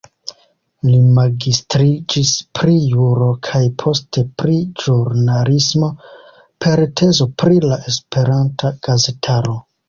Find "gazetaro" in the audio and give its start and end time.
8.91-9.57